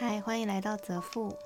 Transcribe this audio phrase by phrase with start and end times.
[0.00, 1.36] 嗨，欢迎来到泽富，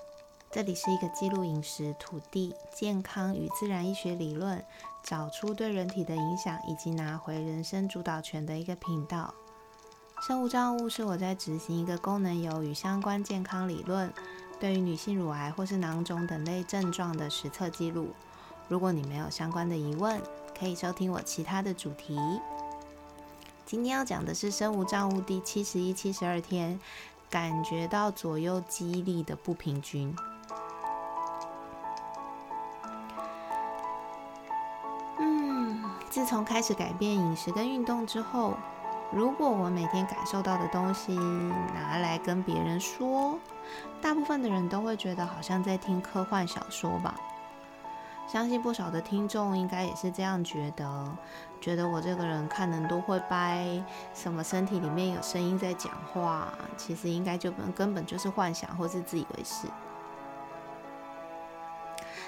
[0.49, 4.65] 这里是一个记录饮食、土地、健康与自然医学理论，
[5.03, 9.35] 找出对人体的影响，以及拿回人生主导权的一个频道。
[10.29, 14.15] 生物账务是我在执行一个功能油与相关健康理论，
[14.61, 18.11] 对于女性乳癌或是囊肿等类症状的实测记录。
[18.69, 20.23] 如果你没有相关的疑问，
[20.57, 22.17] 可以收听我其他的主题。
[23.67, 26.79] 今天要讲的是生物账务第七十一、七十二天。
[27.35, 30.15] 感觉到左右肌力的不平均。
[35.19, 38.55] 嗯，自从开始改变饮食跟运动之后，
[39.11, 41.13] 如果我每天感受到的东西
[41.75, 43.37] 拿来跟别人说，
[44.01, 47.17] 大部分的人都会觉得好像在听科幻小说吧。
[48.27, 51.17] 相信不少的听众应该也是这样觉得，
[51.61, 53.81] 觉得我这个人看人都会掰，
[54.13, 59.69] 什么身体里面有声音在讲话，其实应该就本根本就是幻想或是自以为是。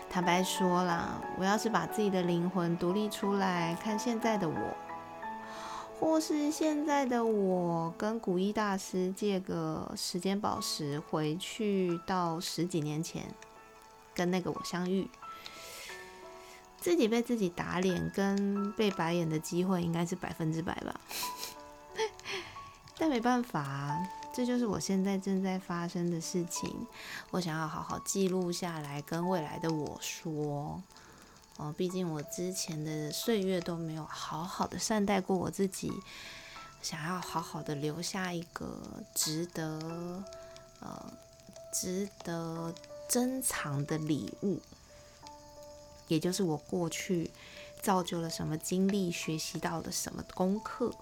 [0.09, 4.55] 坦白说啦，我要是把自己的灵魂独立出来看现在的我，
[5.99, 13.25] 或是现在的我跟古一大师借个时间宝石回去到十几年前，
[14.15, 15.11] 跟那个我相遇。
[16.87, 21.01] 自己被自己打脸跟被白眼的机会应该是百分之百吧，
[22.97, 23.99] 但没办法，
[24.33, 26.87] 这就是我现在正在发生的事情。
[27.33, 30.81] 我想要好好记录下来，跟未来的我说，
[31.57, 35.93] 哦，毕竟我之前的岁月都没有好好的善待过我自己，
[36.83, 38.81] 想要好好的留下一个
[39.13, 40.23] 值得，
[40.79, 41.13] 呃，
[41.75, 42.73] 值得
[43.09, 44.61] 珍藏的礼物。
[46.09, 47.31] 也就是我过去
[47.81, 50.93] 造就了什么经历，学习到的什么功课，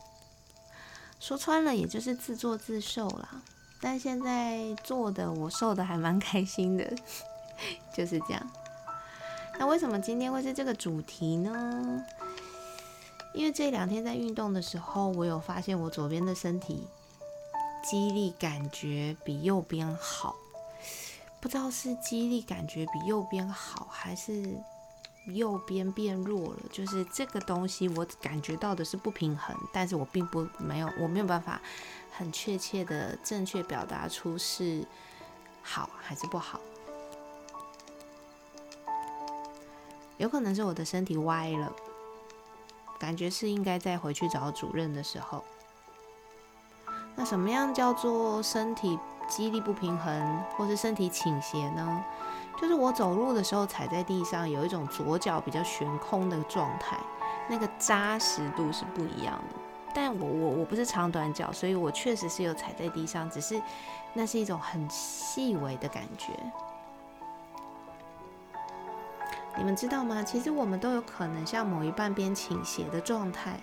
[1.20, 3.42] 说穿了，也就是自作自受啦。
[3.80, 6.90] 但现在做的我受的还蛮开心的，
[7.94, 8.50] 就是这样。
[9.58, 12.04] 那为什么今天会是这个主题呢？
[13.34, 16.86] 因为这两天在运动的时候，我有发现我左边的身体
[17.84, 20.34] 肌力感觉比右边好，
[21.40, 24.56] 不知道是肌力感觉比右边好，还是。
[25.26, 31.60] 右边变弱了，就是这个东西，我感觉到的是不平衡，但是我并不没有，我没有办法
[32.12, 34.86] 很确切的正确表达出是
[35.62, 36.60] 好还是不好。
[40.18, 41.72] 有可能是我的身体歪了，
[42.98, 45.42] 感觉是应该再回去找主任的时候。
[47.16, 48.98] 那什么样叫做身体
[49.28, 52.04] 肌力不平衡，或是身体倾斜呢？
[52.60, 56.96] 就是我走路的时候踩在地上，有一种左脚比较悬空的状态，
[57.48, 59.60] 那个扎实度是不一样的。
[59.94, 63.60] 但我我我不是长短脚，所以我确实是有踩在地上，只是
[64.12, 66.32] 那是一种很细微的感觉。
[69.56, 70.22] 你们知道吗？
[70.22, 73.60] 其实我们都有可能像某一半边倾斜的状态，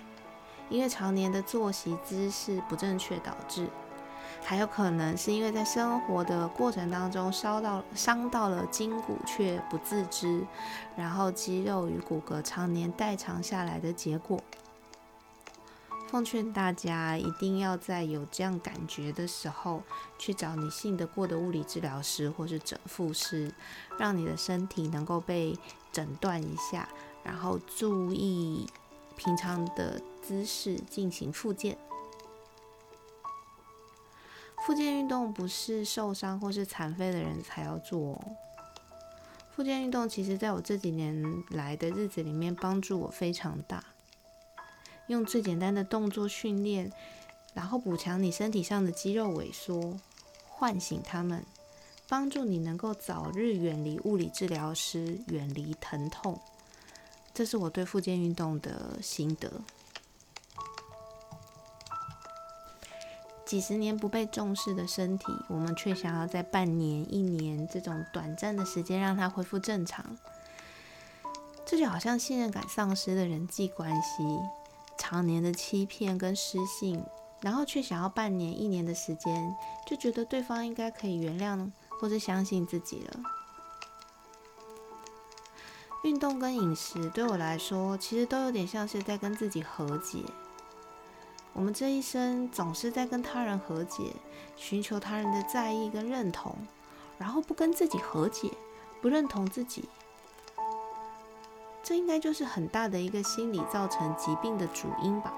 [0.69, 3.67] 因为常年的作息姿势不正确导致。
[4.43, 10.45] 还有可能是因为在生活的过程当中烧到伤到了筋骨却不自知，
[10.97, 14.41] 然后肌肉与骨骼常年代偿下来的结果。
[16.09, 19.81] 奉劝大家一定要在有这样感觉的时候，
[20.19, 23.53] 去找你信得过的物理治疗师或是整复师，
[23.97, 25.57] 让你的身体能够被
[25.93, 26.89] 诊断一下，
[27.23, 28.67] 然后注意
[29.15, 31.77] 平常的姿势进行复健。
[34.65, 38.21] 复健运动不是受伤或是残废的人才要做。
[39.55, 43.83] 复健运动其实在我这几年来的日子里面帮助我非常大。
[45.07, 46.91] 用最简单的动作训练，
[47.53, 49.97] 然后补强你身体上的肌肉萎缩，
[50.47, 51.43] 唤醒他们，
[52.07, 56.39] 帮助你能够早日远离物理治疗师，远离疼痛。
[57.33, 59.51] 这是我对复健运动的心得。
[63.51, 70.05] 几十年不被重视的身体，我们却想要在半年、一年这种短暂的时间让它恢复正常，
[71.65, 74.23] 这就好像信任感丧失的人际关系，
[74.97, 77.03] 常年的欺骗跟失信，
[77.41, 79.53] 然后却想要半年、一年的时间，
[79.85, 81.69] 就觉得对方应该可以原谅
[81.99, 83.19] 或者相信自己了。
[86.05, 90.19] 运动跟饮食对我来说，其实都有点像是在跟自己和解。
[91.53, 94.13] 我们这一生总是在跟他人和解，
[94.55, 96.55] 寻求他人的在意跟认同，
[97.17, 98.51] 然后不跟自己和解，
[99.01, 99.89] 不认同自己，
[101.83, 105.33] 这应该就是很大的一个心理造成疾病的主因吧。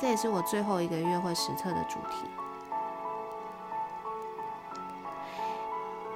[0.00, 2.28] 这也是我最后一个月会实测的主题。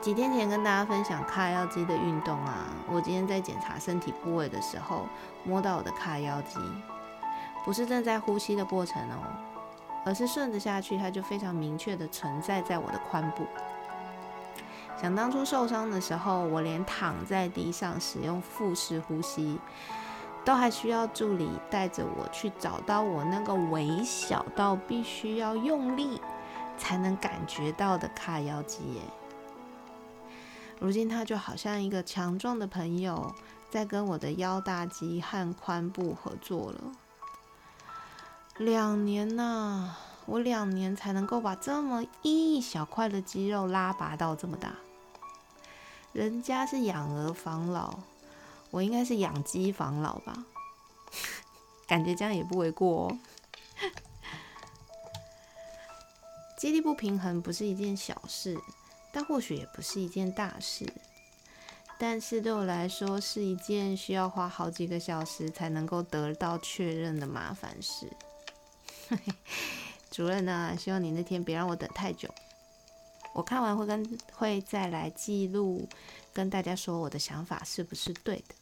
[0.01, 5.07] 几天前跟大家分享髂腰肌的运动啊，我今天在检查身体部位的时候，
[5.45, 6.59] 摸到我的髂腰肌，
[7.65, 9.17] 不是正在呼吸的过程哦，
[10.05, 13.47] 而是顺着下去，它就非常明确的存在在我的髋部。
[15.01, 19.59] 想当初受伤的时候，我连躺在地上使用腹式呼吸，
[20.45, 26.21] 都还需要助理带着我去找到我那个微小到必须要用力
[26.79, 29.01] 才能感觉到的髂腰肌耶。
[30.79, 33.33] 如今，他就好像一个强壮的朋友，
[33.71, 36.81] 在跟我的腰大肌和髋部合作了。
[38.63, 44.75] 两年呐，我两年才能够把这么一小块的肌肉拉拔到这么大。
[46.13, 47.99] 人家是养儿防老，
[48.71, 50.45] 我应该是养鸡防老吧？
[51.87, 53.19] 感觉这样也不为过哦。
[56.57, 58.59] 肌力不平衡不是一件小事。
[59.15, 60.91] 但或许也不是一件大事，
[61.99, 68.11] 但是对我来说是一件需要花好几个小时才能够得到确认的麻烦事。
[70.11, 70.77] 主任呢？
[70.79, 72.29] 希望你那天别让我等太久。
[73.35, 75.89] 我看完会跟会再来记录，
[76.33, 78.55] 跟大家说我的想法是不是对的。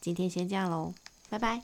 [0.00, 0.94] 今天先这样喽，
[1.28, 1.62] 拜拜。